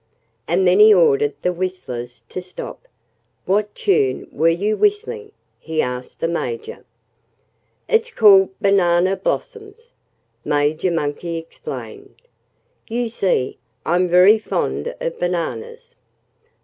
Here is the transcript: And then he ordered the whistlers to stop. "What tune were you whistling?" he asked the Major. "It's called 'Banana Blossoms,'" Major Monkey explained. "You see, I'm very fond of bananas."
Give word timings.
And 0.47 0.67
then 0.67 0.79
he 0.79 0.91
ordered 0.91 1.35
the 1.43 1.53
whistlers 1.53 2.23
to 2.29 2.41
stop. 2.41 2.87
"What 3.45 3.75
tune 3.75 4.27
were 4.31 4.49
you 4.49 4.75
whistling?" 4.75 5.31
he 5.59 5.79
asked 5.79 6.21
the 6.21 6.27
Major. 6.27 6.85
"It's 7.87 8.09
called 8.09 8.49
'Banana 8.59 9.15
Blossoms,'" 9.17 9.93
Major 10.43 10.89
Monkey 10.89 11.37
explained. 11.37 12.23
"You 12.89 13.09
see, 13.09 13.59
I'm 13.85 14.07
very 14.09 14.39
fond 14.39 14.95
of 14.99 15.19
bananas." 15.19 15.93